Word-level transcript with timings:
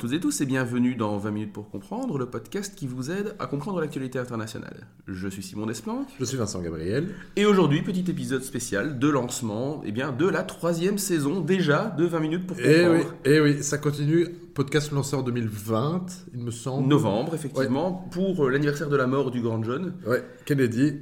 toutes 0.00 0.14
et 0.14 0.20
tous 0.20 0.40
et 0.40 0.46
bienvenue 0.46 0.94
dans 0.94 1.18
20 1.18 1.30
minutes 1.30 1.52
pour 1.52 1.68
comprendre, 1.68 2.16
le 2.16 2.24
podcast 2.24 2.74
qui 2.74 2.86
vous 2.86 3.10
aide 3.10 3.34
à 3.38 3.46
comprendre 3.46 3.82
l'actualité 3.82 4.18
internationale. 4.18 4.86
Je 5.06 5.28
suis 5.28 5.42
Simon 5.42 5.66
Desplanques. 5.66 6.08
Je 6.18 6.24
suis 6.24 6.38
Vincent 6.38 6.62
Gabriel. 6.62 7.14
Et 7.36 7.44
aujourd'hui, 7.44 7.82
petit 7.82 8.10
épisode 8.10 8.42
spécial 8.42 8.98
de 8.98 9.08
lancement 9.10 9.82
eh 9.84 9.92
bien, 9.92 10.10
de 10.10 10.26
la 10.26 10.42
troisième 10.42 10.96
saison 10.96 11.40
déjà 11.40 11.94
de 11.98 12.06
20 12.06 12.20
minutes 12.20 12.46
pour 12.46 12.58
Et 12.58 12.62
comprendre. 12.62 13.14
Eh 13.26 13.28
oui, 13.28 13.36
et 13.36 13.40
oui, 13.42 13.62
ça 13.62 13.76
continue. 13.76 14.26
Podcast 14.54 14.90
lancé 14.90 15.16
en 15.16 15.22
2020, 15.22 16.06
il 16.32 16.44
me 16.44 16.50
semble. 16.50 16.88
Novembre, 16.88 17.34
effectivement, 17.34 18.08
pour 18.10 18.46
euh, 18.46 18.48
l'anniversaire 18.48 18.88
de 18.88 18.96
la 18.96 19.06
mort 19.06 19.30
du 19.30 19.42
grand 19.42 19.62
John. 19.62 19.92
Ouais, 20.06 20.24
Kennedy. 20.46 20.94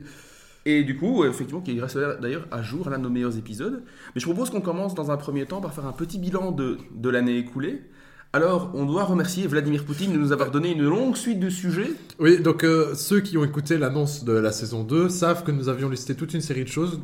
Et 0.66 0.82
du 0.82 0.96
coup, 0.96 1.24
effectivement, 1.24 1.60
qui 1.60 1.80
reste 1.80 1.96
d'ailleurs 2.20 2.48
à 2.50 2.62
jour 2.62 2.90
l'un 2.90 2.98
de 2.98 3.04
nos 3.04 3.10
meilleurs 3.10 3.38
épisodes. 3.38 3.84
Mais 4.16 4.20
je 4.20 4.26
propose 4.26 4.50
qu'on 4.50 4.60
commence 4.60 4.96
dans 4.96 5.12
un 5.12 5.16
premier 5.16 5.46
temps 5.46 5.60
par 5.60 5.72
faire 5.72 5.86
un 5.86 5.92
petit 5.92 6.18
bilan 6.18 6.50
de, 6.50 6.78
de 6.96 7.08
l'année 7.08 7.38
écoulée. 7.38 7.84
Alors, 8.34 8.70
on 8.74 8.84
doit 8.84 9.04
remercier 9.04 9.46
Vladimir 9.46 9.84
Poutine 9.86 10.12
de 10.12 10.18
nous 10.18 10.32
avoir 10.32 10.50
donné 10.50 10.72
une 10.72 10.82
longue 10.82 11.16
suite 11.16 11.40
de 11.40 11.48
sujets. 11.48 11.92
Oui, 12.18 12.40
donc 12.40 12.62
euh, 12.62 12.94
ceux 12.94 13.20
qui 13.20 13.38
ont 13.38 13.44
écouté 13.44 13.78
l'annonce 13.78 14.22
de 14.22 14.32
la 14.32 14.52
saison 14.52 14.84
2 14.84 15.08
savent 15.08 15.44
que 15.44 15.50
nous 15.50 15.70
avions 15.70 15.88
listé 15.88 16.14
toute 16.14 16.34
une 16.34 16.42
série 16.42 16.64
de 16.64 16.68
choses 16.68 17.00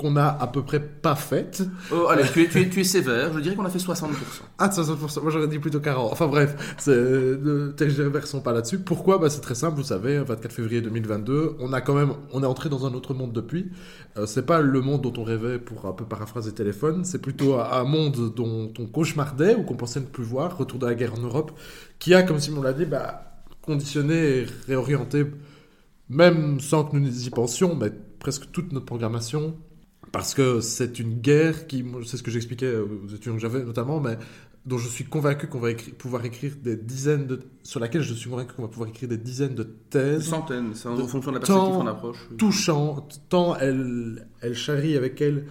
qu'on 0.00 0.16
a 0.16 0.26
à 0.26 0.46
peu 0.46 0.62
près 0.62 0.80
pas 0.80 1.16
faites. 1.16 1.62
Oh, 1.92 2.06
allez, 2.08 2.22
tu 2.32 2.42
es, 2.42 2.48
tu, 2.48 2.60
es, 2.60 2.68
tu 2.68 2.80
es 2.80 2.84
sévère, 2.84 3.32
je 3.34 3.40
dirais 3.40 3.56
qu'on 3.56 3.64
a 3.64 3.70
fait 3.70 3.78
60%. 3.78 4.06
Ah, 4.58 4.68
60%, 4.68 5.22
moi 5.22 5.30
j'aurais 5.30 5.48
dit 5.48 5.58
plutôt 5.58 5.80
40%. 5.80 6.12
Enfin 6.12 6.26
bref, 6.28 6.76
ne 6.86 7.68
tergiversons 7.72 8.40
pas 8.40 8.52
là-dessus. 8.52 8.78
Pourquoi? 8.78 9.18
Bah, 9.18 9.30
C'est 9.30 9.40
très 9.40 9.54
simple, 9.54 9.76
vous 9.76 9.84
savez, 9.84 10.18
24 10.18 10.52
février 10.52 10.80
2022, 10.80 11.56
on 11.58 11.72
a 11.72 11.80
quand 11.80 11.94
même, 11.94 12.12
on 12.32 12.42
est 12.42 12.46
entré 12.46 12.68
dans 12.68 12.86
un 12.86 12.94
autre 12.94 13.14
monde 13.14 13.32
depuis. 13.32 13.70
Euh, 14.16 14.26
c'est 14.26 14.46
pas 14.46 14.60
le 14.60 14.80
monde 14.80 15.02
dont 15.02 15.12
on 15.16 15.24
rêvait 15.24 15.58
pour 15.58 15.86
un 15.86 15.92
peu 15.92 16.04
paraphraser 16.04 16.52
téléphone, 16.52 17.04
c'est 17.04 17.20
plutôt 17.20 17.54
un 17.58 17.80
un 17.80 17.84
monde 17.84 18.32
dont 18.34 18.72
on 18.78 18.86
cauchemardait 18.86 19.54
ou 19.54 19.62
qu'on 19.64 19.74
pensait 19.74 20.00
ne 20.00 20.06
plus 20.06 20.24
voir, 20.24 20.56
retour 20.56 20.78
de 20.78 20.86
la 20.86 20.94
guerre 20.94 21.14
en 21.14 21.20
Europe, 21.20 21.52
qui 21.98 22.14
a, 22.14 22.22
comme 22.22 22.38
Simon 22.38 22.62
l'a 22.62 22.72
dit, 22.72 22.84
bah, 22.84 23.42
conditionné 23.62 24.40
et 24.40 24.46
réorienté, 24.66 25.26
même 26.08 26.60
sans 26.60 26.84
que 26.84 26.96
nous 26.96 27.26
y 27.26 27.30
pensions, 27.30 27.74
mais 27.74 27.90
presque 28.18 28.50
toute 28.52 28.72
notre 28.72 28.86
programmation 28.86 29.56
parce 30.12 30.34
que 30.34 30.60
c'est 30.60 30.98
une 30.98 31.14
guerre 31.20 31.66
qui, 31.66 31.84
c'est 32.06 32.16
ce 32.16 32.22
que 32.22 32.30
j'expliquais 32.30 32.74
aux 32.76 33.08
étudiants 33.08 33.34
que 33.34 33.40
j'avais 33.40 33.62
notamment, 33.62 34.00
mais 34.00 34.18
dont 34.66 34.76
je 34.76 34.88
suis 34.88 35.04
convaincu 35.04 35.46
qu'on 35.46 35.60
va 35.60 35.70
écrire- 35.70 35.94
pouvoir 35.94 36.24
écrire 36.24 36.52
des 36.62 36.76
dizaines 36.76 37.26
de, 37.26 37.40
sur 37.62 37.80
laquelle 37.80 38.02
je 38.02 38.12
suis 38.12 38.28
convaincu 38.28 38.54
qu'on 38.54 38.62
va 38.62 38.68
pouvoir 38.68 38.90
écrire 38.90 39.08
des 39.08 39.16
dizaines 39.16 39.54
de 39.54 39.62
thèses 39.62 40.28
centaines, 40.28 40.74
c'est 40.74 40.88
en 40.88 40.96
de 40.96 41.02
fonction 41.04 41.30
de 41.30 41.36
la 41.36 41.40
perspective 41.40 41.74
qu'on 41.74 41.86
approche. 41.86 42.28
touchantes, 42.36 43.22
tant 43.28 43.56
elle, 43.56 44.26
elle 44.42 44.54
charrie 44.54 44.96
avec 44.96 45.20
elle 45.20 45.46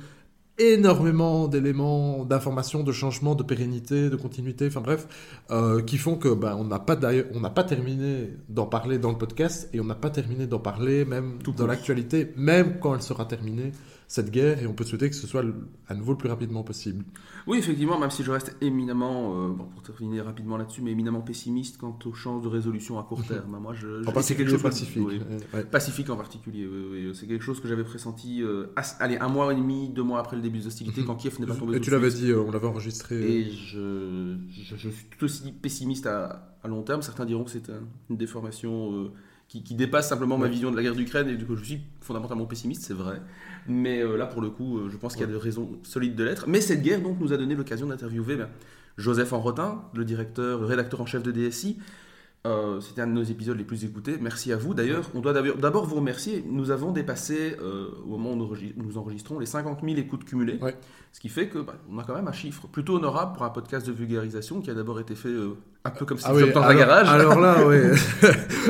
énormément 0.60 1.48
d'éléments 1.48 2.26
d'information, 2.26 2.84
de 2.84 2.92
changement, 2.92 3.34
de 3.34 3.44
pérennité, 3.44 4.10
de 4.10 4.16
continuité, 4.18 4.68
enfin 4.68 4.82
bref, 4.82 5.08
euh, 5.52 5.82
qui 5.82 5.98
font 5.98 6.18
que 6.18 6.28
ben, 6.34 6.56
on 6.60 6.66
n'a 6.66 6.80
pas 6.80 7.00
on 7.34 7.40
n'a 7.40 7.50
pas 7.50 7.64
terminé 7.64 8.34
d'en 8.50 8.66
parler 8.66 9.00
dans 9.00 9.10
le 9.10 9.18
podcast 9.18 9.70
et 9.74 9.80
on 9.80 9.86
n'a 9.86 9.96
pas 9.96 10.10
terminé 10.10 10.48
d'en 10.48 10.60
parler 10.60 11.06
même 11.06 11.40
Tout 11.44 11.54
dans 11.54 11.66
l'actualité, 11.66 12.34
même 12.36 12.80
quand 12.80 12.94
elle 12.94 13.02
sera 13.02 13.26
terminée 13.26 13.72
cette 14.12 14.32
guerre 14.32 14.60
et 14.62 14.66
on 14.66 14.74
peut 14.74 14.84
souhaiter 14.84 15.08
que 15.08 15.16
ce 15.16 15.28
soit 15.28 15.44
à 15.88 15.94
nouveau 15.94 16.14
le 16.14 16.18
plus 16.18 16.30
rapidement 16.30 16.64
possible. 16.64 17.06
Oui, 17.46 17.60
effectivement, 17.60 18.00
même 18.00 18.10
si 18.10 18.24
je 18.24 18.32
reste 18.32 18.58
éminemment, 18.60 19.46
euh, 19.46 19.50
bon, 19.50 19.66
pour 19.66 19.84
terminer 19.84 20.20
rapidement 20.22 20.58
là-dessus, 20.58 20.82
mais 20.82 20.90
éminemment 20.92 21.22
pessimiste 21.22 21.78
quant 21.78 21.98
aux 22.04 22.14
chances 22.14 22.42
de 22.42 22.48
résolution 22.48 22.98
à 22.98 23.04
court 23.04 23.24
terme. 23.24 23.60
Moi, 23.62 23.76
je, 23.76 24.02
je- 24.02 24.10
En 24.10 24.22
c'est 24.24 24.36
quelque 24.36 24.50
chose 24.50 24.64
que- 24.64 24.68
pacifique. 24.68 25.04
oui. 25.08 25.22
Euh, 25.30 25.58
ouais. 25.60 25.64
Pacifique 25.64 26.10
en 26.10 26.18
particulier, 26.18 26.66
oui, 26.68 27.06
oui, 27.08 27.12
c'est 27.16 27.28
quelque 27.28 27.44
chose 27.44 27.60
que 27.62 27.68
j'avais 27.68 27.84
pressenti, 27.84 28.42
euh, 28.42 28.66
allez, 29.00 29.18
un 29.20 29.28
mois 29.30 29.54
et 29.54 29.56
demi, 29.56 29.90
deux 29.90 30.02
mois 30.04 30.20
après 30.20 30.36
le 30.38 30.42
début 30.42 30.58
des 30.58 30.66
hostilités, 30.66 31.02
Mhm. 31.02 31.08
quand 31.08 31.16
Kiev 31.16 31.40
n'est 31.40 31.46
pas 31.46 31.56
tombé 31.56 31.78
Et 31.78 31.80
tu 31.80 31.92
l'avais 31.92 32.10
dit, 32.10 32.34
on 32.34 32.50
l'avait 32.50 32.66
enregistré. 32.68 33.16
Et 33.16 33.52
je, 33.52 34.38
je, 34.50 34.76
je 34.76 34.90
suis 34.90 35.06
tout 35.16 35.24
aussi 35.26 35.52
pessimiste 35.52 36.08
à, 36.08 36.58
à 36.64 36.68
long 36.68 36.82
terme. 36.82 37.04
Certains 37.04 37.26
diront 37.26 37.44
que 37.44 37.52
c'est 37.52 37.70
un- 37.70 37.84
une 38.10 38.18
déformation 38.18 38.92
euh, 38.92 39.12
qui, 39.50 39.64
qui 39.64 39.74
dépasse 39.74 40.08
simplement 40.08 40.38
ma 40.38 40.48
vision 40.48 40.72
de 40.72 40.78
la 40.78 40.84
guerre 40.84 40.96
d'Ukraine 40.96 41.28
et 41.28 41.36
du 41.36 41.46
coup 41.46 41.56
je 41.56 41.64
suis 41.64 41.82
fondamentalement 42.02 42.46
pessimiste, 42.46 42.84
c'est 42.84 42.94
vrai. 42.94 43.20
Mais 43.68 44.02
euh, 44.02 44.16
là 44.16 44.28
pour 44.28 44.42
le 44.42 44.50
coup, 44.50 44.78
euh, 44.78 44.90
je 44.90 44.96
pense 44.96 45.14
qu'il 45.14 45.22
y 45.22 45.30
a 45.30 45.32
des 45.32 45.38
raisons 45.38 45.80
solides 45.84 46.16
de 46.16 46.24
l'être. 46.24 46.46
Mais 46.48 46.62
cette 46.62 46.84
guerre 46.84 47.02
donc 47.02 47.20
nous 47.20 47.34
a 47.34 47.38
donné 47.38 47.56
l'occasion 47.56 47.88
d'interviewer 47.88 48.36
ben, 48.36 48.50
Joseph 48.98 49.34
Enrotin, 49.34 49.84
le 49.96 50.06
directeur, 50.06 50.60
le 50.60 50.66
rédacteur 50.66 51.02
en 51.02 51.06
chef 51.08 51.24
de 51.24 51.32
DSI. 51.32 51.80
Euh, 52.48 52.80
C'était 52.80 53.02
un 53.02 53.08
de 53.08 53.12
nos 53.12 53.24
épisodes 53.24 53.58
les 53.58 53.66
plus 53.66 53.84
écoutés. 53.84 54.18
Merci 54.22 54.54
à 54.54 54.56
vous. 54.58 54.74
D'ailleurs, 54.74 55.10
on 55.14 55.20
doit 55.20 55.34
d'abord- 55.34 55.86
vous 55.86 55.96
remercier. 55.98 56.44
Nous 56.50 56.72
avons 56.72 56.92
dépassé, 56.92 57.58
euh, 57.62 57.88
au 58.06 58.12
moment 58.18 58.32
où 58.32 58.36
nous 58.38 58.46
enregis- 58.46 58.74
nous 58.78 58.98
enregistrons, 58.98 59.40
les 59.40 59.46
50 59.46 59.80
000 59.84 59.98
écoutes 59.98 60.24
cumulées. 60.24 60.58
Ouais. 60.62 60.78
Ce 61.12 61.20
qui 61.20 61.28
fait 61.28 61.48
que 61.48 61.58
bah, 61.60 61.74
on 61.92 61.98
a 61.98 62.04
quand 62.04 62.14
même 62.16 62.28
un 62.28 62.32
chiffre 62.32 62.68
plutôt 62.68 62.96
honorable 62.98 63.34
pour 63.34 63.44
un 63.44 63.50
podcast 63.50 63.86
de 63.88 63.92
vulgarisation 63.92 64.62
qui 64.62 64.70
a 64.70 64.76
d'abord 64.76 65.00
été 65.00 65.16
fait 65.16 65.28
euh, 65.30 65.58
un 65.84 65.90
peu 65.90 66.06
comme 66.06 66.20
si 66.20 66.26
Ah 66.28 66.34
oui, 66.36 66.42
dans 66.54 66.62
alors, 66.62 66.66
un 66.70 66.76
garage. 66.76 67.10
Alors 67.10 67.40
là, 67.40 67.56
oui. 67.68 67.78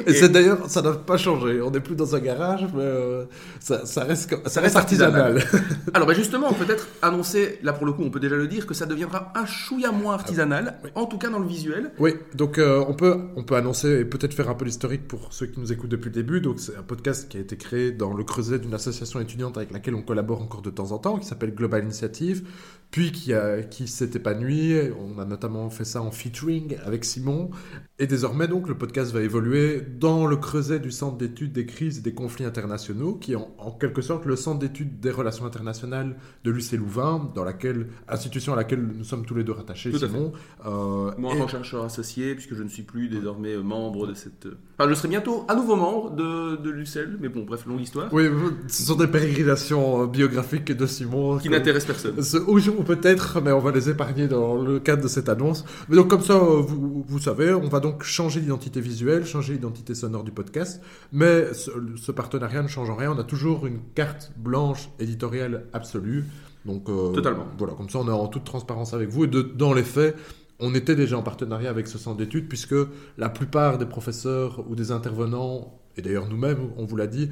et 0.07 0.09
Et- 0.09 0.13
c'est 0.13 0.29
d'ailleurs, 0.29 0.69
ça 0.69 0.81
n'a 0.81 0.93
pas 0.93 1.17
changé. 1.17 1.61
On 1.61 1.69
n'est 1.69 1.81
plus 1.81 1.95
dans 1.95 2.15
un 2.15 2.19
garage, 2.19 2.65
mais 2.73 3.27
ça, 3.59 3.85
ça 3.85 4.05
reste, 4.05 4.29
ça 4.29 4.37
Ça 4.49 4.61
reste 4.61 4.75
reste 4.75 4.75
artisanal. 4.77 5.37
artisanal. 5.37 5.65
Alors 5.93 6.07
bah, 6.07 6.13
justement, 6.13 6.53
peut-être 6.53 6.87
annoncer, 7.01 7.59
là 7.61 7.73
pour 7.73 7.85
le 7.85 7.91
coup, 7.91 8.03
on 8.03 8.09
peut 8.09 8.21
déjà 8.21 8.37
le 8.37 8.47
dire, 8.47 8.65
que 8.65 8.73
ça 8.73 8.85
deviendra 8.85 9.33
un 9.35 9.45
chouïa 9.45 9.91
moins 9.91 10.13
artisanal, 10.13 10.79
oui. 10.85 10.91
en 10.95 11.05
tout 11.07 11.17
cas 11.17 11.29
dans 11.29 11.39
le 11.39 11.47
visuel. 11.47 11.91
Oui, 11.99 12.13
donc 12.35 12.57
on, 12.59 12.93
peut, 12.93 13.17
on 13.35 13.43
peut 13.43 13.55
annoncer 13.59 13.99
et 13.99 14.05
peut-être 14.05 14.33
faire 14.33 14.49
un 14.49 14.55
peu 14.55 14.65
l'historique 14.65 15.07
pour 15.07 15.31
ceux 15.31 15.45
qui 15.45 15.59
nous 15.59 15.71
écoutent 15.71 15.89
depuis 15.91 16.09
le 16.09 16.15
début. 16.15 16.41
Donc 16.41 16.59
c'est 16.59 16.75
un 16.75 16.83
podcast 16.83 17.29
qui 17.29 17.37
a 17.37 17.39
été 17.39 17.55
créé 17.57 17.91
dans 17.91 18.13
le 18.13 18.23
creuset 18.23 18.59
d'une 18.59 18.73
association 18.73 19.19
étudiante 19.19 19.57
avec 19.57 19.71
laquelle 19.71 19.95
on 19.95 20.01
collabore 20.01 20.41
encore 20.41 20.61
de 20.61 20.69
temps 20.71 20.91
en 20.91 20.97
temps, 20.97 21.17
qui 21.19 21.25
s'appelle 21.27 21.53
Global 21.53 21.83
Initiative, 21.83 22.47
puis 22.91 23.11
qui, 23.11 23.33
a- 23.33 23.61
qui 23.61 23.87
s'est 23.87 24.09
épanoui. 24.15 24.73
On 24.99 25.19
a 25.19 25.25
notamment 25.25 25.69
fait 25.69 25.85
ça 25.85 26.01
en 26.01 26.11
featuring 26.11 26.77
avec 26.83 27.05
Simon. 27.05 27.51
Et 27.99 28.07
désormais, 28.07 28.47
donc, 28.47 28.67
le 28.69 28.77
podcast 28.77 29.11
va 29.11 29.21
évoluer 29.21 29.81
dans 29.99 30.25
le 30.25 30.37
creuset 30.37 30.79
du 30.79 30.89
Centre 30.89 31.17
d'études 31.17 31.51
des 31.51 31.65
crises 31.65 31.97
et 31.99 32.01
des 32.01 32.13
conflits 32.13 32.45
internationaux, 32.45 33.15
qui 33.15 33.33
est 33.33 33.35
en, 33.35 33.53
en 33.57 33.71
quelque 33.71 34.01
sorte 34.01 34.25
le 34.25 34.35
Centre 34.37 34.59
d'études 34.59 34.99
des 35.01 35.11
relations 35.11 35.45
internationales 35.45 36.15
de 36.45 36.49
l'UC 36.51 36.71
Louvain, 36.77 37.29
dans 37.35 37.43
laquelle, 37.43 37.87
institution 38.07 38.53
à 38.53 38.55
laquelle 38.55 38.81
nous 38.81 39.03
sommes 39.03 39.25
tous 39.25 39.35
les 39.35 39.43
deux 39.43 39.51
rattachés, 39.51 39.91
Tout 39.91 39.99
Simon. 39.99 40.31
Euh, 40.65 41.11
Moi, 41.17 41.33
en 41.33 41.37
tant 41.37 41.45
que 41.45 41.51
chercheur 41.51 41.83
associé, 41.83 42.33
puisque 42.35 42.55
je 42.55 42.63
ne 42.63 42.69
suis 42.69 42.83
plus 42.83 43.09
désormais 43.09 43.48
membre 43.57 44.07
de 44.07 44.13
cette... 44.13 44.47
Enfin, 44.77 44.89
je 44.89 44.93
serai 44.95 45.07
bientôt 45.09 45.43
à 45.47 45.55
nouveau 45.55 45.75
membre 45.75 46.11
de, 46.15 46.55
de 46.55 46.69
l'UCL, 46.69 47.17
mais 47.19 47.27
bon, 47.29 47.43
bref, 47.43 47.65
longue 47.65 47.81
histoire, 47.81 48.13
Oui, 48.13 48.25
ce 48.67 48.83
sont 48.83 48.95
des 48.95 49.07
pérégrinations 49.07 50.03
euh, 50.03 50.07
biographiques 50.07 50.71
de 50.71 50.85
Simon. 50.85 51.37
qui 51.37 51.47
que- 51.49 51.53
n'intéresse 51.53 51.85
personne. 51.85 52.21
Ce- 52.21 52.37
Ou 52.37 52.59
ou 52.59 52.83
peut-être, 52.83 53.41
mais 53.41 53.51
on 53.51 53.59
va 53.59 53.71
les 53.71 53.89
épargner 53.89 54.27
dans 54.27 54.55
le 54.61 54.79
cadre 54.79 55.03
de 55.03 55.07
cette 55.07 55.27
annonce. 55.29 55.65
Mais 55.89 55.95
donc 55.95 56.07
comme 56.09 56.21
ça, 56.21 56.33
euh, 56.35 56.61
vous, 56.61 57.03
vous 57.07 57.19
savez, 57.19 57.53
on 57.53 57.67
va 57.67 57.79
donc 57.79 58.03
changer 58.03 58.39
l'identité 58.39 58.79
visuelle, 58.81 59.25
changer 59.25 59.53
l'identité 59.53 59.95
sonore 59.95 60.23
du 60.23 60.31
podcast. 60.31 60.81
Mais 61.11 61.53
ce, 61.53 61.71
ce 61.97 62.11
partenariat 62.11 62.61
ne 62.63 62.67
change 62.67 62.89
en 62.89 62.95
rien. 62.95 63.11
On 63.15 63.19
a 63.19 63.23
toujours 63.23 63.65
une 63.65 63.79
carte 63.95 64.31
blanche 64.37 64.89
éditoriale 64.99 65.65
absolue. 65.73 66.23
Donc 66.65 66.89
euh, 66.89 67.11
Totalement. 67.13 67.45
Voilà, 67.57 67.73
comme 67.73 67.89
ça 67.89 67.99
on 67.99 68.07
est 68.07 68.11
en 68.11 68.27
toute 68.27 68.43
transparence 68.43 68.93
avec 68.93 69.09
vous. 69.09 69.25
Et 69.25 69.27
de- 69.27 69.41
dans 69.41 69.73
les 69.73 69.83
faits, 69.83 70.15
on 70.59 70.73
était 70.75 70.95
déjà 70.95 71.17
en 71.17 71.21
partenariat 71.23 71.69
avec 71.69 71.87
ce 71.87 71.97
centre 71.97 72.17
d'études 72.17 72.47
puisque 72.47 72.75
la 73.17 73.29
plupart 73.29 73.77
des 73.77 73.85
professeurs 73.85 74.63
ou 74.69 74.75
des 74.75 74.91
intervenants, 74.91 75.79
et 75.95 76.01
d'ailleurs 76.01 76.27
nous-mêmes, 76.27 76.69
on 76.77 76.85
vous 76.85 76.95
l'a 76.97 77.07
dit, 77.07 77.29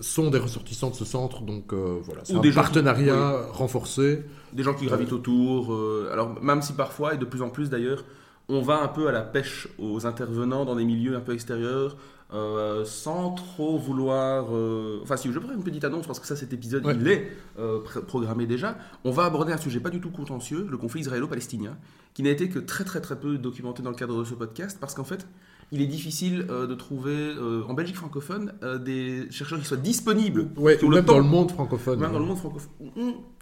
sont 0.00 0.30
des 0.30 0.38
ressortissants 0.38 0.90
de 0.90 0.94
ce 0.94 1.04
centre. 1.04 1.42
Donc 1.42 1.72
euh, 1.72 1.98
voilà, 2.02 2.22
c'est 2.24 2.34
un 2.34 2.40
des 2.40 2.48
gens 2.52 2.60
qui- 2.60 2.64
partenariat 2.66 3.42
renforcé. 3.52 4.24
Des 4.52 4.62
gens 4.62 4.74
qui 4.74 4.86
gravitent 4.86 5.12
autour. 5.12 5.72
euh, 5.74 6.08
alors, 6.12 6.42
même 6.42 6.62
si 6.62 6.72
parfois, 6.72 7.14
et 7.14 7.18
de 7.18 7.24
plus 7.24 7.42
en 7.42 7.50
plus 7.50 7.70
d'ailleurs, 7.70 8.04
on 8.48 8.62
va 8.62 8.82
un 8.82 8.88
peu 8.88 9.08
à 9.08 9.12
la 9.12 9.20
pêche 9.22 9.68
aux 9.78 10.06
intervenants 10.06 10.64
dans 10.64 10.74
des 10.76 10.84
milieux 10.84 11.16
un 11.16 11.20
peu 11.20 11.32
extérieurs, 11.34 11.96
euh, 12.32 12.84
sans 12.84 13.32
trop 13.32 13.78
vouloir. 13.78 14.46
euh, 14.54 15.00
Enfin, 15.02 15.16
si 15.16 15.30
je 15.32 15.38
faire 15.40 15.50
une 15.52 15.62
petite 15.64 15.84
annonce, 15.84 16.06
parce 16.06 16.20
que 16.20 16.26
ça, 16.26 16.36
cet 16.36 16.52
épisode, 16.52 16.86
Ouais. 16.86 16.96
il 16.98 17.08
est 17.08 17.28
euh, 17.58 17.80
pr- 17.80 18.00
programmé 18.04 18.46
déjà. 18.46 18.76
On 19.04 19.10
va 19.10 19.24
aborder 19.24 19.52
un 19.52 19.56
sujet 19.58 19.80
pas 19.80 19.90
du 19.90 20.00
tout 20.00 20.10
contentieux, 20.10 20.66
le 20.70 20.76
conflit 20.78 21.00
israélo-palestinien, 21.00 21.76
qui 22.14 22.22
n'a 22.22 22.30
été 22.30 22.48
que 22.48 22.58
très 22.58 22.84
très 22.84 23.00
très 23.00 23.18
peu 23.18 23.38
documenté 23.38 23.82
dans 23.82 23.90
le 23.90 23.96
cadre 23.96 24.18
de 24.18 24.24
ce 24.24 24.34
podcast, 24.34 24.78
parce 24.80 24.94
qu'en 24.94 25.04
fait, 25.04 25.26
il 25.72 25.80
est 25.82 25.86
difficile 25.86 26.46
euh, 26.50 26.66
de 26.66 26.74
trouver 26.74 27.14
euh, 27.16 27.62
en 27.68 27.74
Belgique 27.74 27.94
francophone 27.96 28.52
euh, 28.64 28.76
des 28.78 29.30
chercheurs 29.30 29.58
qui 29.60 29.64
soient 29.64 29.76
disponibles. 29.76 30.48
Ouais, 30.56 30.82
ou 30.84 30.88
le 30.90 30.96
même 30.96 31.04
dans 31.04 31.18
le 31.18 31.22
monde 31.24 31.50
francophone. 31.52 32.00
Même 32.00 32.12
dans 32.12 32.18
le 32.18 32.24
monde 32.24 32.38
francophone. 32.38 32.76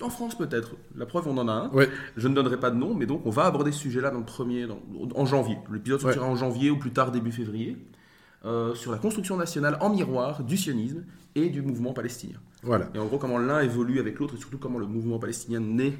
En 0.02 0.10
France 0.10 0.36
peut-être. 0.36 0.76
La 0.94 1.06
preuve, 1.06 1.26
on 1.26 1.38
en 1.38 1.48
a 1.48 1.52
un. 1.52 1.68
Ouais. 1.70 1.88
Je 2.18 2.28
ne 2.28 2.34
donnerai 2.34 2.58
pas 2.58 2.70
de 2.70 2.76
nom, 2.76 2.94
mais 2.94 3.06
donc 3.06 3.22
on 3.24 3.30
va 3.30 3.44
aborder 3.46 3.72
ce 3.72 3.78
sujet-là 3.80 4.10
dans 4.10 4.18
le 4.18 4.26
premier, 4.26 4.66
dans- 4.66 4.78
en 5.14 5.24
janvier. 5.24 5.56
L'épisode 5.72 6.00
sortira 6.00 6.26
en 6.26 6.36
janvier 6.36 6.70
ou 6.70 6.78
plus 6.78 6.90
tard 6.92 7.12
début 7.12 7.32
février, 7.32 7.78
euh, 8.48 8.74
sur 8.74 8.90
la 8.90 8.98
construction 8.98 9.36
nationale 9.36 9.76
en 9.80 9.90
miroir 9.90 10.42
du 10.42 10.56
sionisme 10.56 11.04
et 11.34 11.50
du 11.50 11.60
mouvement 11.60 11.92
palestinien. 11.92 12.38
Voilà. 12.62 12.88
Et 12.94 12.98
en 12.98 13.04
gros, 13.04 13.18
comment 13.18 13.36
l'un 13.36 13.60
évolue 13.60 14.00
avec 14.00 14.18
l'autre 14.18 14.36
et 14.36 14.38
surtout 14.38 14.56
comment 14.56 14.78
le 14.78 14.86
mouvement 14.86 15.18
palestinien 15.18 15.60
naît 15.60 15.92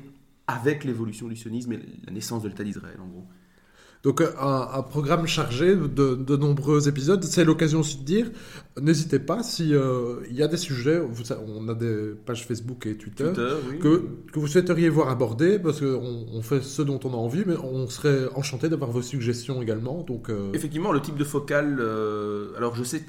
avec 0.47 0.85
l'évolution 0.85 1.29
du 1.29 1.37
sionisme 1.37 1.73
et 1.75 1.81
la 2.07 2.13
naissance 2.13 2.43
de 2.43 2.49
l'État 2.49 2.65
d'Israël, 2.65 2.97
en 3.03 3.07
gros. 3.07 3.27
Donc 4.05 4.21
euh, 4.21 4.31
un, 4.41 4.69
un 4.75 4.83
programme 4.83 5.27
chargé 5.27 5.75
de, 5.75 6.15
de 6.15 6.37
nombreux 6.37 6.89
épisodes. 6.89 7.23
C'est 7.25 7.45
l'occasion 7.45 7.81
aussi 7.81 7.99
de 7.99 8.05
dire, 8.05 8.31
n'hésitez 8.81 9.19
pas 9.19 9.43
si 9.43 9.75
euh, 9.75 10.21
il 10.31 10.37
y 10.37 10.43
a 10.43 10.49
des 10.49 10.57
sujets, 10.57 10.99
vous 11.01 11.23
on 11.47 11.69
a 11.69 11.75
des 11.75 12.15
pages 12.25 12.47
Facebook 12.47 12.87
et 12.87 12.97
Twitter, 12.97 13.25
Twitter, 13.25 13.55
oui. 13.71 13.79
que, 13.81 14.05
que 14.33 14.39
vous 14.39 14.47
souhaiteriez 14.47 14.89
voir 14.89 15.09
abordés, 15.09 15.59
parce 15.59 15.81
qu'on 15.81 16.27
on 16.33 16.43
fait 16.43 16.63
ce 16.63 16.83
dont 16.83 17.01
on 17.05 17.11
a 17.13 17.17
envie, 17.17 17.43
mais 17.47 17.57
on 17.57 17.89
serait 17.89 18.29
enchanté 18.35 18.69
d'avoir 18.69 18.91
vos 18.91 19.03
suggestions 19.03 19.61
également. 19.63 20.03
Donc 20.03 20.31
euh, 20.31 20.53
Effectivement, 20.55 20.93
le 20.93 21.01
type 21.01 21.17
de 21.17 21.25
focal. 21.25 21.79
euh, 21.81 22.51
alors, 22.57 22.75
je 22.77 22.85
sais, 22.85 23.03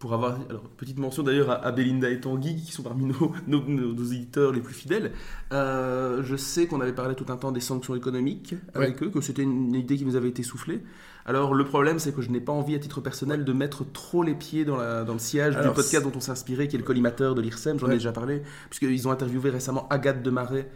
pour 0.00 0.12
avoir. 0.14 0.38
Alors, 0.48 0.62
petite 0.76 0.98
mention 0.98 1.22
d'ailleurs 1.22 1.50
à, 1.50 1.64
à 1.64 1.70
Belinda 1.70 2.10
et 2.10 2.18
Tanguy, 2.20 2.56
qui 2.56 2.72
sont 2.72 2.82
parmi 2.82 3.04
nos, 3.04 3.32
nos, 3.46 3.62
nos- 3.68 3.92
nos 3.94 4.04
éditeurs 4.04 4.50
les 4.50 4.60
plus 4.60 4.74
fidèles. 4.74 5.12
Euh, 5.52 6.22
je 6.24 6.34
sais 6.34 6.66
qu'on 6.66 6.80
avait 6.80 6.92
parlé 6.94 7.14
tout 7.14 7.26
un 7.28 7.36
temps 7.36 7.52
des 7.52 7.60
sanctions 7.60 7.94
économiques 7.94 8.54
avec 8.74 9.02
eux, 9.02 9.10
que 9.10 9.20
c'était 9.20 9.42
une 9.42 9.74
idée 9.74 9.96
qui 9.96 10.04
nous 10.04 10.16
avait 10.16 10.28
été 10.30 10.42
soufflée. 10.42 10.82
Alors, 11.26 11.54
le 11.54 11.64
problème, 11.64 11.98
c'est 11.98 12.12
que 12.14 12.22
je 12.22 12.30
n'ai 12.30 12.40
pas 12.40 12.52
envie, 12.52 12.74
à 12.74 12.78
titre 12.78 13.00
personnel, 13.02 13.44
de 13.44 13.52
mettre 13.52 13.84
trop 13.92 14.22
les 14.22 14.34
pieds 14.34 14.64
dans, 14.64 14.76
la, 14.76 15.04
dans 15.04 15.12
le 15.12 15.18
sillage 15.18 15.54
Alors, 15.54 15.72
du 15.72 15.76
podcast 15.76 16.02
dont 16.02 16.12
on 16.16 16.20
s'est 16.20 16.32
inspiré, 16.32 16.66
qui 16.66 16.76
est 16.76 16.78
le 16.78 16.84
collimateur 16.84 17.34
de 17.34 17.42
l'IRSEM. 17.42 17.78
J'en 17.78 17.88
ai 17.90 17.94
déjà 17.94 18.10
parlé, 18.10 18.42
puisqu'ils 18.70 19.06
ont 19.06 19.10
interviewé 19.12 19.50
récemment 19.50 19.86
Agathe 19.90 20.22
Demarais. 20.22 20.70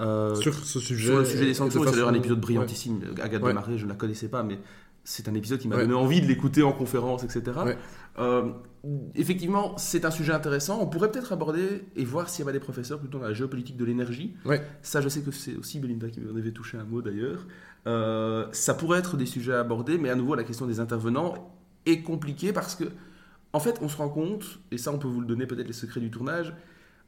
euh, 0.00 0.34
sur 0.36 0.54
ce 0.54 0.80
sujet, 0.80 1.08
sur 1.08 1.18
le 1.18 1.24
sujet 1.26 1.42
et 1.42 1.46
des 1.46 1.52
de 1.52 1.56
sanctions, 1.58 1.84
c'est 1.84 1.90
d'ailleurs 1.92 2.08
un 2.08 2.14
épisode 2.14 2.38
ouais. 2.38 2.42
brillantissime. 2.42 3.00
Agathe 3.22 3.42
Ouais. 3.42 3.50
Demarais, 3.50 3.76
je 3.76 3.84
ne 3.84 3.90
la 3.90 3.94
connaissais 3.96 4.28
pas, 4.28 4.42
mais 4.42 4.58
c'est 5.10 5.28
un 5.28 5.34
épisode 5.34 5.58
qui 5.58 5.66
m'a 5.68 5.76
Ouais. 5.76 5.82
donné 5.82 5.94
envie 5.94 6.20
de 6.20 6.26
l'écouter 6.26 6.62
en 6.62 6.72
conférence, 6.72 7.24
etc. 7.24 7.42
Ouais. 7.64 7.76
Euh, 8.18 8.50
effectivement, 9.14 9.76
c'est 9.76 10.04
un 10.04 10.10
sujet 10.10 10.32
intéressant. 10.32 10.78
On 10.80 10.86
pourrait 10.86 11.10
peut-être 11.10 11.32
aborder 11.32 11.82
et 11.96 12.04
voir 12.04 12.28
s'il 12.28 12.44
y 12.44 12.48
avait 12.48 12.56
des 12.58 12.62
professeurs 12.64 12.98
plutôt 13.00 13.18
dans 13.18 13.24
la 13.26 13.32
géopolitique 13.34 13.76
de 13.76 13.84
l'énergie. 13.84 14.34
Ouais. 14.44 14.62
Ça, 14.82 15.00
je 15.00 15.08
sais 15.08 15.20
que 15.22 15.30
c'est 15.32 15.56
aussi 15.56 15.80
Belinda 15.80 16.08
qui 16.10 16.20
m'en 16.20 16.36
avait 16.38 16.52
touché 16.52 16.78
un 16.78 16.84
mot 16.84 17.02
d'ailleurs. 17.02 17.46
Euh, 17.86 18.46
ça 18.52 18.74
pourrait 18.74 18.98
être 19.00 19.16
des 19.16 19.26
sujets 19.26 19.52
à 19.54 19.60
aborder, 19.60 19.98
mais 19.98 20.10
à 20.10 20.14
nouveau, 20.14 20.34
la 20.34 20.44
question 20.44 20.66
des 20.66 20.80
intervenants 20.80 21.54
est 21.86 22.02
compliquée 22.02 22.52
parce 22.52 22.74
que, 22.76 22.84
en 23.52 23.58
fait, 23.60 23.78
on 23.82 23.88
se 23.88 23.96
rend 23.96 24.08
compte, 24.10 24.60
et 24.70 24.78
ça, 24.78 24.92
on 24.92 24.98
peut 24.98 25.08
vous 25.08 25.20
le 25.20 25.26
donner 25.26 25.46
peut-être 25.46 25.66
les 25.66 25.72
secrets 25.72 26.00
du 26.00 26.10
tournage, 26.10 26.54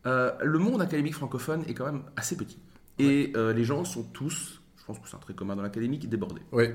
euh, 0.06 0.32
le 0.42 0.58
monde 0.58 0.82
académique 0.82 1.14
francophone 1.14 1.62
est 1.68 1.74
quand 1.74 1.84
même 1.86 2.02
assez 2.16 2.36
petit. 2.36 2.58
Et 2.98 3.32
les 3.34 3.64
gens 3.64 3.84
sont 3.84 4.02
tous, 4.04 4.61
je 4.82 4.86
pense 4.88 4.98
que 4.98 5.08
c'est 5.08 5.14
un 5.14 5.20
trait 5.20 5.32
commun 5.34 5.54
dans 5.54 5.62
l'académie, 5.62 5.96
débordés. 5.98 6.42
Ouais. 6.50 6.74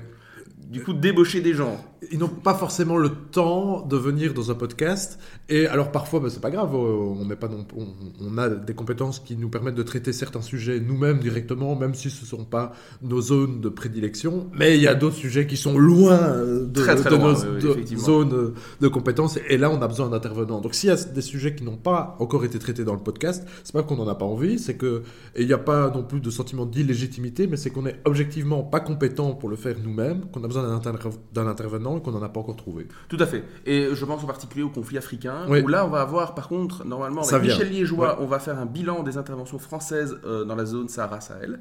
Du 0.66 0.82
coup, 0.82 0.94
débaucher 0.94 1.42
des 1.42 1.52
gens. 1.52 1.76
Ils 2.10 2.18
n'ont 2.18 2.28
pas 2.28 2.54
forcément 2.54 2.96
le 2.96 3.10
temps 3.10 3.84
de 3.84 3.98
venir 3.98 4.32
dans 4.32 4.50
un 4.50 4.54
podcast. 4.54 5.18
Et 5.50 5.66
alors 5.66 5.92
parfois, 5.92 6.18
ben, 6.20 6.30
c'est 6.30 6.40
pas 6.40 6.50
grave. 6.50 6.74
On 6.74 7.26
n'est 7.26 7.36
pas 7.36 7.48
non, 7.48 7.66
on, 7.76 7.86
on 8.20 8.38
a 8.38 8.48
des 8.48 8.72
compétences 8.72 9.18
qui 9.20 9.36
nous 9.36 9.50
permettent 9.50 9.74
de 9.74 9.82
traiter 9.82 10.14
certains 10.14 10.40
sujets 10.40 10.80
nous-mêmes 10.80 11.18
directement, 11.18 11.76
même 11.76 11.94
si 11.94 12.08
ce 12.08 12.22
ne 12.22 12.26
sont 12.26 12.44
pas 12.46 12.72
nos 13.02 13.20
zones 13.20 13.60
de 13.60 13.68
prédilection. 13.68 14.48
Mais 14.54 14.76
il 14.78 14.82
y 14.82 14.88
a 14.88 14.94
d'autres 14.94 15.16
sujets 15.16 15.46
qui 15.46 15.58
sont 15.58 15.76
loin 15.78 16.18
de, 16.42 16.80
Très, 16.80 16.96
très 16.96 17.10
de 17.10 17.16
loin, 17.16 17.34
nos 17.34 17.38
oui, 17.40 17.74
oui, 17.76 17.84
de- 17.84 17.96
zones 17.98 18.54
de 18.80 18.88
compétences. 18.88 19.38
Et 19.50 19.58
là, 19.58 19.70
on 19.70 19.82
a 19.82 19.86
besoin 19.88 20.08
d'intervenants. 20.08 20.60
Donc 20.62 20.74
s'il 20.74 20.88
y 20.88 20.92
a 20.92 20.96
des 20.96 21.20
sujets 21.20 21.54
qui 21.54 21.62
n'ont 21.62 21.76
pas 21.76 22.16
encore 22.20 22.44
été 22.46 22.58
traités 22.58 22.84
dans 22.84 22.94
le 22.94 23.00
podcast, 23.00 23.46
c'est 23.64 23.72
pas 23.74 23.82
qu'on 23.82 23.96
n'en 23.96 24.08
a 24.08 24.14
pas 24.14 24.24
envie, 24.24 24.58
c'est 24.58 24.76
que 24.78 25.02
il 25.36 25.46
n'y 25.46 25.52
a 25.52 25.58
pas 25.58 25.90
non 25.90 26.02
plus 26.04 26.20
de 26.20 26.30
sentiment 26.30 26.64
d'illégitimité, 26.64 27.46
mais 27.46 27.58
c'est 27.58 27.68
qu'on 27.70 27.84
est 27.84 27.97
objectivement 28.04 28.62
pas 28.62 28.80
compétent 28.80 29.34
pour 29.34 29.48
le 29.48 29.56
faire 29.56 29.76
nous-mêmes, 29.82 30.26
qu'on 30.30 30.42
a 30.44 30.46
besoin 30.46 30.62
d'un 30.62 30.74
inter- 30.74 31.08
d'un 31.32 31.46
intervenant 31.46 31.98
et 31.98 32.02
qu'on 32.02 32.12
n'en 32.12 32.22
a 32.22 32.28
pas 32.28 32.40
encore 32.40 32.56
trouvé. 32.56 32.86
Tout 33.08 33.18
à 33.20 33.26
fait. 33.26 33.44
Et 33.66 33.88
je 33.92 34.04
pense 34.04 34.22
en 34.22 34.26
particulier 34.26 34.62
au 34.64 34.70
conflit 34.70 34.98
africain, 34.98 35.46
Oui. 35.48 35.60
où 35.60 35.68
là, 35.68 35.86
on 35.86 35.90
va 35.90 36.00
avoir, 36.00 36.34
par 36.34 36.48
contre, 36.48 36.84
normalement, 36.84 37.22
avec. 37.22 37.42
Michel 37.42 37.70
Liégeois, 37.70 38.18
on 38.20 38.26
va 38.26 38.38
faire 38.38 38.58
un 38.58 38.66
bilan 38.66 39.02
des 39.02 39.16
interventions 39.18 39.58
françaises 39.58 40.18
euh, 40.24 40.44
dans 40.44 40.54
la 40.56 40.64
zone 40.66 40.88
Sahara-Sahel. 40.88 41.60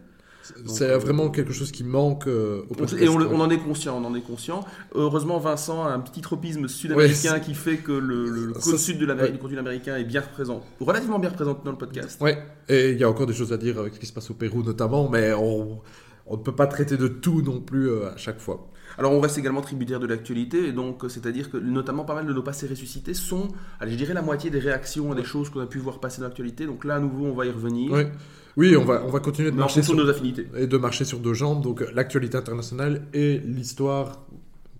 C'est 0.66 0.90
euh, 0.90 0.98
vraiment 0.98 1.30
quelque 1.30 1.52
chose 1.52 1.72
qui 1.72 1.84
manque 1.84 2.28
euh, 2.28 2.62
au 2.70 2.74
podcast. 2.74 3.02
Et 3.02 3.10
on, 3.10 3.16
en 3.18 3.50
est 3.50 3.58
conscient, 3.58 4.02
on 4.02 4.06
en 4.06 4.16
est 4.16 4.22
conscient. 4.22 4.64
Heureusement, 4.96 5.40
Vincent 5.40 5.84
a 5.84 5.90
un 5.90 6.00
petit 6.00 6.22
tropisme 6.22 6.68
sud-américain 6.70 7.34
Ouais, 7.34 7.42
qui 7.42 7.54
fait 7.54 7.78
que 7.78 7.92
le, 7.92 8.54
côte 8.54 8.78
sud 8.78 8.98
de 8.98 9.06
l'Amérique, 9.06 9.32
ouais. 9.32 9.38
du 9.38 9.42
continent 9.42 9.60
américain 9.62 9.98
est 9.98 10.06
bien 10.06 10.22
représenté, 10.22 10.66
relativement 10.80 11.20
bien 11.20 11.32
représenté 11.32 11.62
dans 11.66 11.72
le 11.72 11.78
podcast. 11.78 12.22
Ouais, 12.22 12.38
et 12.70 12.92
il 12.92 12.98
y 12.98 13.04
a 13.04 13.10
encore 13.10 13.26
des 13.26 13.34
choses 13.34 13.52
à 13.52 13.58
dire 13.58 13.78
avec 13.78 13.96
ce 13.96 14.00
qui 14.00 14.06
se 14.06 14.14
passe 14.14 14.30
au 14.32 14.36
Pérou 14.36 14.64
notamment, 14.64 15.10
mais 15.10 15.34
on, 15.34 15.82
on 16.30 16.38
ne 16.38 16.42
peut 16.42 16.56
pas 16.56 16.68
traiter 16.68 16.98
de 16.98 17.08
tout 17.08 17.42
non 17.42 17.62
plus 17.62 17.90
euh, 17.90 18.12
à 18.14 18.18
chaque 18.18 18.40
fois. 18.40 18.68
Alors 18.98 19.12
on 19.12 19.20
reste 19.20 19.38
également 19.38 19.62
tributaire 19.62 20.00
de 20.00 20.08
l'actualité, 20.08 20.68
et 20.68 20.72
donc 20.72 21.04
euh, 21.04 21.10
c'est-à-dire 21.10 21.52
que 21.52 21.58
notamment 21.58 22.04
pas 22.06 22.16
mal 22.16 22.26
de 22.26 22.34
nos 22.34 22.42
passés 22.42 22.68
ressuscités 22.68 23.14
sont, 23.14 23.50
allez, 23.80 23.92
je 23.92 23.98
dirais 23.98 24.14
la 24.14 24.22
moitié 24.22 24.50
des 24.50 24.60
réactions 24.60 25.12
à 25.12 25.16
des 25.16 25.24
choses 25.24 25.50
qu'on 25.50 25.60
a 25.60 25.68
pu 25.68 25.78
voir 25.78 26.00
passer 26.00 26.22
dans 26.22 26.28
l'actualité. 26.28 26.66
Donc 26.66 26.84
là, 26.84 26.96
à 26.96 27.00
nouveau, 27.00 27.26
on 27.26 27.34
va 27.34 27.46
y 27.46 27.52
revenir. 27.52 28.08
Oui, 28.58 28.76
on 28.76 28.84
va, 28.84 29.04
on 29.06 29.10
va 29.10 29.20
continuer 29.20 29.52
de 29.52 29.56
mais 29.56 29.62
marcher 29.62 29.84
sur, 29.84 29.94
nos 29.94 30.10
affinités. 30.10 30.48
et 30.58 30.66
de 30.66 30.78
marcher 30.78 31.06
sur 31.06 31.20
deux 31.20 31.36
jambes, 31.36 31.62
donc 31.62 31.84
euh, 31.84 31.92
l'actualité 31.94 32.38
internationale 32.38 33.04
et 33.14 33.38
l'histoire 33.38 34.26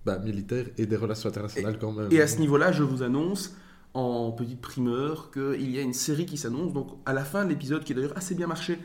bah, 0.04 0.18
militaire 0.18 0.66
et 0.78 0.86
des 0.86 0.96
relations 0.96 1.28
internationales 1.28 1.78
quand 1.80 1.92
même. 1.92 2.08
Et 2.10 2.20
à 2.20 2.26
ce 2.26 2.40
niveau-là, 2.40 2.72
je 2.72 2.82
vous 2.82 3.04
annonce 3.04 3.56
en 3.94 4.32
petite 4.32 4.60
primeur 4.60 5.30
qu'il 5.30 5.70
y 5.70 5.78
a 5.78 5.82
une 5.82 5.92
série 5.92 6.26
qui 6.26 6.36
s'annonce. 6.36 6.72
Donc 6.72 6.88
à 7.06 7.12
la 7.12 7.22
fin 7.22 7.44
de 7.44 7.50
l'épisode, 7.50 7.84
qui 7.84 7.92
a 7.92 7.94
d'ailleurs 7.94 8.16
assez 8.16 8.34
bien 8.34 8.48
marché 8.48 8.80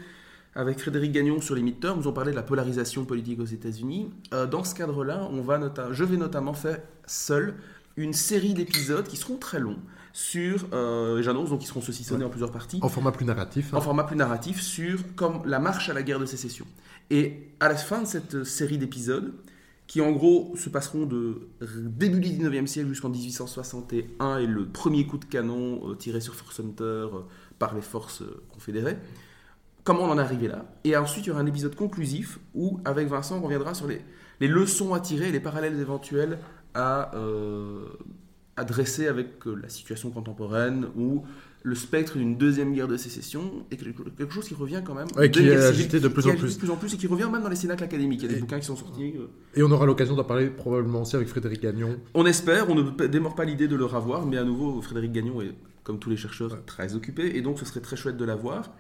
avec 0.56 0.80
Frédéric 0.80 1.12
Gagnon 1.12 1.42
sur 1.42 1.56
les 1.56 1.62
midterms, 1.62 2.00
nous 2.00 2.08
ont 2.08 2.14
parlé 2.14 2.32
de 2.32 2.36
la 2.36 2.44
polarisation 2.44 3.06
politique 3.06 3.40
aux 3.40 3.46
États-Unis. 3.46 4.10
Euh, 4.34 4.46
dans 4.46 4.64
ce 4.64 4.76
cadre-là, 4.76 5.28
on 5.32 5.42
va 5.42 5.60
je 5.92 6.04
vais 6.04 6.18
notamment 6.18 6.54
faire 6.54 6.80
seul 7.06 7.56
une 7.98 8.14
série 8.14 8.54
d'épisodes 8.54 9.08
qui 9.08 9.18
seront 9.18 9.38
très 9.38 9.60
longs 9.60 9.80
sur, 10.14 10.68
euh, 10.74 11.22
j'annonce 11.24 11.50
donc 11.50 11.60
qu'ils 11.60 11.68
seront 11.68 11.82
saucissonnés 11.82 12.24
en 12.24 12.30
plusieurs 12.30 12.52
parties, 12.52 12.80
En 12.82 12.90
format 12.90 13.12
plus 13.12 13.26
narratif. 13.26 13.74
hein. 13.74 13.78
en 13.78 13.82
format 13.82 14.04
plus 14.04 14.16
narratif 14.16 14.62
sur 14.62 15.00
comme 15.16 15.42
la 15.46 15.60
marche 15.60 15.90
à 15.90 15.94
la 15.94 16.04
guerre 16.04 16.20
de 16.20 16.26
sécession. 16.26 16.66
Et 17.10 17.50
à 17.60 17.68
la 17.68 17.76
fin 17.76 18.02
de 18.02 18.08
cette 18.08 18.44
série 18.44 18.78
d'épisodes, 18.78 19.34
qui 19.88 20.02
en 20.02 20.12
gros 20.12 20.54
se 20.56 20.70
passeront 20.70 21.06
de 21.06 21.50
début 21.62 22.20
du 22.20 22.30
19e 22.30 22.68
siècle 22.68 22.90
jusqu'en 22.90 23.10
1861 23.10 24.38
et 24.38 24.48
le 24.48 24.66
premier 24.68 25.06
coup 25.06 25.18
de 25.18 25.26
canon 25.26 25.82
euh, 25.90 25.96
tiré 25.96 26.22
sur 26.22 26.36
Fort 26.36 26.54
Sumter 26.54 26.84
euh, 26.84 27.10
par 27.60 27.76
les 27.76 27.82
forces 27.82 28.24
confédérées, 28.50 28.98
comment 29.84 30.04
on 30.04 30.10
en 30.12 30.18
est 30.18 30.22
arrivé 30.22 30.48
là. 30.48 30.66
Et 30.84 30.96
ensuite, 30.98 31.26
il 31.26 31.30
y 31.30 31.32
aura 31.32 31.42
un 31.42 31.46
épisode 31.46 31.76
conclusif 31.76 32.40
où, 32.54 32.80
avec 32.86 33.08
Vincent, 33.08 33.38
on 33.38 33.42
reviendra 33.42 33.74
sur 33.74 33.88
les, 33.88 34.02
les 34.40 34.48
leçons 34.48 34.94
à 34.94 35.00
tirer 35.00 35.30
et 35.30 35.32
les 35.32 35.40
parallèles 35.40 35.80
éventuels 35.80 36.40
à, 36.74 37.16
euh, 37.16 37.86
à 38.56 38.64
dresser 38.66 39.08
avec 39.08 39.46
euh, 39.48 39.56
la 39.62 39.70
situation 39.70 40.10
contemporaine 40.10 40.88
ou 40.98 41.24
le 41.66 41.76
spectre 41.76 42.18
d'une 42.18 42.36
deuxième 42.38 42.74
guerre 42.74 42.90
de 42.90 42.98
sécession 42.98 43.66
est 43.72 43.78
quelque 43.78 44.34
chose 44.34 44.46
qui 44.48 44.54
revient 44.54 44.82
quand 44.86 44.96
même. 44.96 45.08
Ouais, 45.16 45.32
qui 45.32 45.48
est 45.48 45.56
agité 45.56 46.00
de 46.02 46.10
plus 46.10 46.28
en 46.28 46.36
plus. 46.36 46.56
de 46.56 46.60
plus 46.60 46.70
en 46.70 46.76
plus 46.76 46.94
et 46.94 46.98
qui 46.98 47.08
revient 47.08 47.30
même 47.32 47.42
dans 47.42 47.48
les 47.48 47.56
cénacles 47.56 47.86
académiques. 47.86 48.20
Il 48.22 48.26
y 48.26 48.28
a 48.28 48.32
des 48.34 48.38
Et- 48.38 48.42
bouquins 48.42 48.60
qui 48.60 48.66
sont 48.66 48.76
sortis. 48.76 49.14
euh. 49.18 49.28
Et 49.56 49.64
on 49.64 49.72
aura 49.72 49.86
l'occasion 49.86 50.14
d'en 50.16 50.26
parler 50.26 50.50
probablement 50.50 51.04
aussi 51.04 51.16
avec 51.16 51.30
Frédéric 51.30 51.62
Gagnon. 51.62 51.96
On 52.16 52.26
espère, 52.26 52.70
on 52.70 52.76
ne 52.76 53.08
démord 53.08 53.36
pas 53.36 53.46
l'idée 53.46 53.70
de 53.70 53.78
le 53.78 53.86
revoir, 53.86 54.26
mais 54.26 54.38
à 54.38 54.44
nouveau, 54.44 54.82
Frédéric 54.82 55.14
Gagnon 55.14 55.42
est, 55.42 55.54
comme 55.86 56.00
tous 56.00 56.10
les 56.10 56.18
chercheurs, 56.18 56.66
très 56.66 56.96
occupé, 56.96 57.38
et 57.38 57.42
donc 57.42 57.60
ce 57.60 57.64
serait 57.66 57.80
très 57.80 57.96
chouette 57.96 58.18
de 58.18 58.26
la 58.26 58.36
voir. 58.36 58.72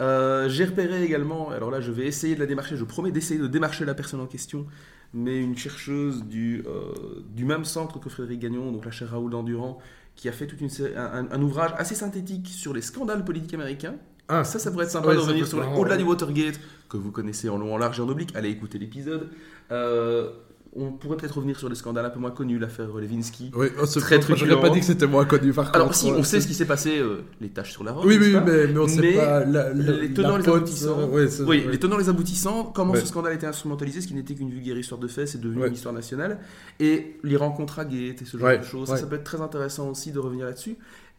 Euh, 0.00 0.48
J'ai 0.48 0.64
repéré 0.64 1.02
également, 1.04 1.50
alors 1.50 1.70
là 1.70 1.80
je 1.80 1.92
vais 1.92 2.06
essayer 2.06 2.34
de 2.34 2.40
la 2.40 2.46
démarcher, 2.46 2.76
je 2.76 2.84
promets 2.84 3.10
d'essayer 3.10 3.38
de 3.40 3.46
démarcher 3.46 3.84
la 3.84 3.94
personne 3.94 4.20
en 4.20 4.26
question, 4.26 4.66
mais 5.12 5.38
une 5.40 5.56
chercheuse 5.56 6.24
du, 6.24 6.64
euh, 6.66 6.92
du 7.34 7.44
même 7.44 7.64
centre 7.64 8.00
que 8.00 8.08
Frédéric 8.08 8.40
Gagnon, 8.40 8.72
donc 8.72 8.84
la 8.84 8.90
chaire 8.90 9.10
Raoul 9.10 9.30
Dandurand, 9.30 9.78
qui 10.16 10.28
a 10.28 10.32
fait 10.32 10.46
toute 10.46 10.60
une 10.60 10.70
un, 10.96 11.42
ouvrage 11.42 11.72
assez 11.76 11.94
synthétique 11.94 12.48
sur 12.48 12.72
les 12.72 12.82
scandales 12.82 13.24
politiques 13.24 13.54
américains. 13.54 13.94
Ah, 14.28 14.44
Ça, 14.44 14.58
ça 14.58 14.70
pourrait 14.70 14.84
être 14.84 14.90
sympa 14.92 15.08
Ouais, 15.08 15.14
de 15.14 15.20
revenir 15.20 15.46
sur 15.46 15.58
au-delà 15.58 15.96
ouais. 15.96 16.02
du 16.02 16.08
Watergate, 16.08 16.60
que 16.88 16.96
vous 16.96 17.10
connaissez 17.10 17.48
en 17.48 17.58
long, 17.58 17.74
en 17.74 17.78
large 17.78 17.98
et 17.98 18.02
en 18.02 18.08
oblique. 18.08 18.34
Allez 18.36 18.50
écouter 18.50 18.78
l'épisode. 18.78 19.28
Euh, 19.72 20.30
on 20.76 20.92
pourrait 20.92 21.16
peut-être 21.16 21.36
revenir 21.36 21.58
sur 21.58 21.68
les 21.68 21.74
scandales 21.74 22.04
un 22.06 22.10
peu 22.10 22.20
moins 22.20 22.30
connus, 22.30 22.58
l'affaire 22.58 22.86
Levinsky. 22.96 23.50
Oui, 23.56 23.66
oh, 23.80 23.86
c'est- 23.86 23.98
Très 24.00 24.18
moi, 24.18 24.24
J'aurais 24.28 24.36
truculent. 24.38 24.60
pas 24.60 24.70
dit 24.70 24.78
que 24.80 24.86
c'était 24.86 25.06
moins 25.08 25.24
connu 25.24 25.52
par 25.52 25.74
Alors 25.74 25.88
contre, 25.88 25.98
si, 25.98 26.12
on 26.12 26.22
sait 26.22 26.40
ce 26.40 26.46
qui 26.46 26.54
s'est 26.54 26.64
passé, 26.64 26.98
euh, 27.00 27.22
les 27.40 27.48
tâches 27.48 27.72
sur 27.72 27.82
la 27.82 27.90
robe. 27.92 28.04
Oui, 28.06 28.18
oui, 28.20 28.36
mais, 28.46 28.68
mais 28.68 28.78
on 28.78 28.86
sait 28.86 29.00
Mais 29.00 29.12
pas 29.14 29.44
la, 29.44 29.72
la- 29.72 29.72
les 29.72 30.12
tenants 30.12 30.36
les 30.36 30.48
aboutissants. 30.48 31.00
euh, 31.00 31.06
ouais, 31.08 31.26
Oui, 31.40 31.46
ouais. 31.64 31.72
les 31.72 31.78
tenants 31.78 31.96
les 31.98 32.08
aboutissants, 32.08 32.64
comment 32.72 32.92
Ouais. 32.92 33.00
ce 33.00 33.06
scandale 33.06 33.32
a 33.32 33.34
été 33.34 33.46
instrumentalisé, 33.46 34.00
ce 34.00 34.06
qui 34.06 34.14
n'était 34.14 34.34
qu'une 34.34 34.50
vulgaire 34.50 34.78
histoire 34.78 35.00
de 35.00 35.08
fait, 35.08 35.26
c'est 35.26 35.40
devenu 35.40 35.66
une 35.66 35.74
histoire 35.74 35.94
nationale. 35.94 36.38
Et 36.78 37.16
les 37.24 37.36
rencontres 37.36 37.80
à 37.80 37.84
Gate 37.84 38.22
et 38.22 38.24
ce 38.24 38.36
genre 38.36 38.56
de 38.58 38.62
choses, 38.64 38.88
ça 38.88 39.06
peut 39.06 39.16
être 39.16 39.24
très 39.24 39.40
intéressant 39.40 39.88
aussi 39.90 40.12
de 40.12 40.20
revenir 40.20 40.46
là-dessus. 40.46 40.76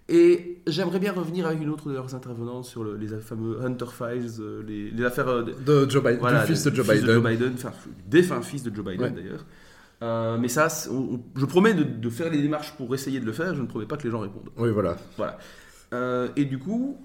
Et 0.10 0.62
j'aimerais 0.68 1.00
bien 1.00 1.14
revenir 1.14 1.48
avec 1.48 1.62
une 1.62 1.70
autre 1.70 1.88
de 1.90 1.94
leurs 1.94 2.14
intervenants 2.16 2.64
sur 2.64 2.84
le- 2.84 2.98
les 2.98 3.08
fameux 3.22 3.64
Hunter 3.64 3.86
Files, 3.86 4.30
euh, 4.42 4.62
les, 4.68 4.92
les 4.92 5.04
affaires 5.06 5.28
euh, 5.30 5.44
de- 5.44 5.54
de 5.86 5.90
Joe 5.90 6.04
Biden, 6.04 6.20
voilà, 6.20 6.42
du 6.42 6.48
fils 6.54 6.64
de 6.64 6.76
Joe 6.76 6.86
fils 6.90 7.02
Biden. 7.04 7.54
enfin, 7.54 7.72
défunt 8.08 8.42
fils 8.42 8.64
de 8.64 8.76
Joe 8.76 8.84
Biden 8.86 9.02
Ouais. 9.02 9.12
d'ailleurs. 9.12 9.46
Euh, 10.04 10.38
mais 10.38 10.48
ça, 10.50 10.68
c'est- 10.68 10.90
on- 10.90 11.14
on- 11.14 11.22
je 11.36 11.46
promets 11.46 11.74
de, 11.74 11.84
de 11.84 12.10
faire 12.10 12.30
les 12.32 12.42
démarches 12.42 12.74
pour 12.76 12.94
essayer 12.94 13.20
de 13.20 13.26
le 13.26 13.32
faire, 13.32 13.56
je 13.56 13.62
ne 13.62 13.68
promets 13.68 13.86
pas 13.86 13.96
que 13.98 14.04
les 14.04 14.10
gens 14.12 14.20
répondent. 14.20 14.50
Oui, 14.58 14.70
voilà. 14.72 14.98
Voilà. 15.16 15.38
Euh, 15.94 16.28
et 16.36 16.46
du 16.46 16.58
coup, 16.58 16.98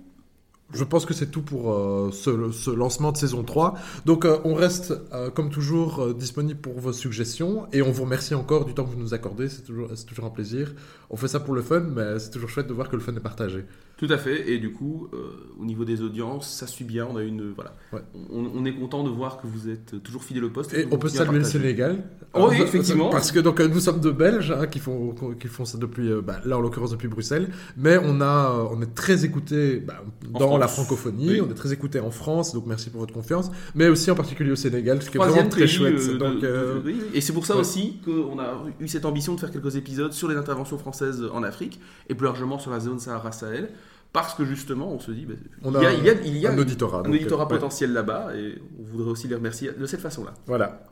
je 0.72 0.84
pense 0.84 1.06
que 1.06 1.14
c'est 1.14 1.30
tout 1.30 1.42
pour 1.42 1.72
euh, 1.72 2.10
ce, 2.12 2.50
ce 2.50 2.70
lancement 2.70 3.12
de 3.12 3.16
saison 3.16 3.42
3. 3.42 3.74
Donc 4.04 4.24
euh, 4.24 4.38
on 4.44 4.54
reste 4.54 4.94
euh, 5.12 5.30
comme 5.30 5.50
toujours 5.50 6.14
disponible 6.14 6.60
pour 6.60 6.78
vos 6.78 6.92
suggestions 6.92 7.66
et 7.72 7.82
on 7.82 7.92
vous 7.92 8.02
remercie 8.02 8.34
encore 8.34 8.64
du 8.64 8.74
temps 8.74 8.84
que 8.84 8.90
vous 8.90 8.98
nous 8.98 9.14
accordez, 9.14 9.48
c'est 9.48 9.62
toujours, 9.62 9.88
toujours 10.06 10.24
un 10.24 10.30
plaisir. 10.30 10.74
On 11.10 11.16
fait 11.16 11.28
ça 11.28 11.40
pour 11.40 11.54
le 11.54 11.62
fun, 11.62 11.80
mais 11.80 12.18
c'est 12.18 12.30
toujours 12.30 12.50
chouette 12.50 12.66
de 12.66 12.74
voir 12.74 12.88
que 12.88 12.96
le 12.96 13.02
fun 13.02 13.14
est 13.14 13.20
partagé. 13.20 13.64
Tout 13.98 14.08
à 14.10 14.18
fait, 14.18 14.50
et 14.50 14.58
du 14.58 14.72
coup, 14.72 15.08
euh, 15.14 15.16
au 15.58 15.64
niveau 15.64 15.86
des 15.86 16.02
audiences, 16.02 16.50
ça 16.50 16.66
suit 16.66 16.84
bien, 16.84 17.08
on 17.10 17.16
a 17.16 17.22
une... 17.22 17.52
Voilà. 17.54 17.72
Ouais. 17.94 18.02
On, 18.30 18.44
on 18.54 18.64
est 18.66 18.74
content 18.74 19.02
de 19.02 19.08
voir 19.08 19.40
que 19.40 19.46
vous 19.46 19.70
êtes 19.70 20.02
toujours 20.02 20.22
fidèle 20.22 20.44
au 20.44 20.50
poste. 20.50 20.74
Et 20.74 20.86
on 20.90 20.98
peut 20.98 21.08
saluer 21.08 21.38
le. 21.38 21.44
Sénégal. 21.44 22.04
Oh 22.34 22.48
oui, 22.50 22.60
effectivement. 22.60 23.08
Parce 23.08 23.32
que 23.32 23.38
donc 23.40 23.58
euh, 23.58 23.68
nous 23.68 23.80
sommes 23.80 24.00
de 24.00 24.10
Belges 24.10 24.50
hein, 24.54 24.66
qui 24.66 24.80
font 24.80 25.14
qui 25.40 25.46
font 25.48 25.64
ça 25.64 25.78
depuis 25.78 26.10
euh, 26.12 26.20
bah, 26.20 26.40
là 26.44 26.58
en 26.58 26.60
l'occurrence 26.60 26.90
depuis 26.90 27.08
Bruxelles, 27.08 27.48
mais 27.78 27.96
on 28.02 28.20
a 28.20 28.68
on 28.70 28.82
est 28.82 28.94
très 28.94 29.24
écouté 29.24 29.76
bah, 29.80 30.02
dans 30.30 30.40
France. 30.40 30.60
la 30.60 30.68
francophonie, 30.68 31.28
Oui. 31.30 31.40
on 31.40 31.50
est 31.50 31.54
très 31.54 31.72
écouté 31.72 31.98
en 31.98 32.10
France, 32.10 32.52
donc 32.52 32.66
merci 32.66 32.90
pour 32.90 33.00
votre 33.00 33.14
confiance, 33.14 33.50
mais 33.74 33.88
aussi 33.88 34.10
en 34.10 34.14
particulier 34.14 34.50
au 34.50 34.56
Sénégal, 34.56 35.00
ce 35.02 35.08
qui 35.08 35.16
est 35.16 35.20
vraiment 35.20 35.48
très 35.48 35.66
chouette. 35.66 35.94
euh, 35.98 36.18
donc, 36.18 36.40
de- 36.40 36.46
euh. 36.46 36.80
Et 37.14 37.22
c'est 37.22 37.32
pour 37.32 37.46
ça 37.46 37.54
ouais. 37.54 37.60
aussi 37.60 37.98
qu'on 38.04 38.38
a 38.38 38.62
eu 38.78 38.88
cette 38.88 39.06
ambition 39.06 39.34
de 39.34 39.40
faire 39.40 39.50
quelques 39.50 39.76
épisodes 39.76 40.12
sur 40.12 40.28
les 40.28 40.36
interventions 40.36 40.76
françaises 40.76 41.24
en 41.32 41.42
Afrique 41.42 41.80
et 42.10 42.14
plus 42.14 42.26
largement 42.26 42.58
sur 42.58 42.70
la 42.70 42.80
zone 42.80 42.98
Sahara-Sahel. 42.98 43.70
Parce 44.16 44.32
que 44.32 44.46
justement, 44.46 44.90
on 44.90 44.98
se 44.98 45.10
dit, 45.10 45.26
bah, 45.26 45.34
On 45.62 45.70
il 45.72 45.82
y 45.82 45.84
a, 45.84 45.90
a 45.90 45.92
il 45.92 46.02
y 46.02 46.08
a, 46.08 46.12
il 46.24 46.38
y 46.38 46.46
a 46.46 46.50
un 46.52 46.56
auditorat. 46.56 47.00
un 47.00 47.02
donc, 47.02 47.12
auditorat 47.12 47.42
euh, 47.42 47.46
ouais. 47.48 47.54
potentiel 47.56 47.92
là-bas 47.92 48.30
et 48.34 48.54
on 48.80 48.82
voudrait 48.90 49.10
aussi 49.10 49.28
les 49.28 49.34
remercier 49.34 49.72
de 49.78 49.84
cette 49.84 50.00
façon-là. 50.00 50.32
Voilà. 50.46 50.84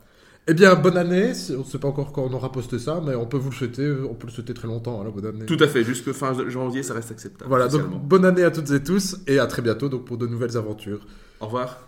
Eh 0.45 0.53
bien, 0.53 0.75
bonne 0.75 0.95
année. 0.95 1.31
On 1.49 1.57
ne 1.57 1.63
sait 1.63 1.79
pas 1.79 1.87
encore 1.87 2.11
quand 2.11 2.21
on 2.21 2.31
aura 2.33 2.51
posté 2.51 2.77
ça, 2.77 3.01
mais 3.03 3.15
on 3.15 3.25
peut 3.25 3.37
vous 3.37 3.49
le 3.49 3.55
souhaiter. 3.55 3.91
On 4.07 4.13
peut 4.13 4.27
le 4.27 4.31
souhaiter 4.31 4.53
très 4.53 4.67
longtemps. 4.67 5.01
Alors, 5.01 5.11
bonne 5.11 5.25
année. 5.25 5.47
Tout 5.47 5.57
à 5.59 5.67
fait, 5.67 5.83
jusque 5.83 6.11
fin 6.11 6.33
janvier, 6.47 6.83
ça 6.83 6.93
reste 6.93 7.09
acceptable. 7.09 7.49
Voilà, 7.49 7.67
donc 7.67 7.87
bonne 8.07 8.25
année 8.25 8.43
à 8.43 8.51
toutes 8.51 8.69
et 8.69 8.83
tous, 8.83 9.17
et 9.25 9.39
à 9.39 9.47
très 9.47 9.63
bientôt 9.63 9.89
donc, 9.89 10.05
pour 10.05 10.19
de 10.19 10.27
nouvelles 10.27 10.55
aventures. 10.55 10.99
Au 11.39 11.45
revoir. 11.45 11.79